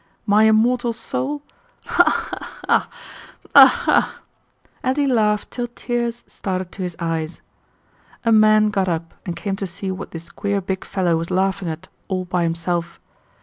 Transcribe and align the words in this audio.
My 0.25 0.45
immortal 0.45 0.93
soul? 0.93 1.43
Ha 1.85 2.03
ha 2.03 2.37
ha! 2.67 2.89
Ha 3.53 3.65
ha 3.67 3.67
ha!..." 3.67 4.15
and 4.81 4.97
he 4.97 5.05
laughed 5.05 5.51
till 5.51 5.67
tears 5.67 6.23
started 6.25 6.71
to 6.71 6.81
his 6.81 6.95
eyes. 6.99 7.43
A 8.25 8.31
man 8.31 8.71
got 8.71 8.89
up 8.89 9.13
and 9.27 9.35
came 9.35 9.57
to 9.57 9.67
see 9.67 9.91
what 9.91 10.09
this 10.09 10.31
queer 10.31 10.59
big 10.59 10.85
fellow 10.85 11.17
was 11.17 11.29
laughing 11.29 11.69
at 11.69 11.87
all 12.07 12.25
by 12.25 12.41
himself. 12.41 12.99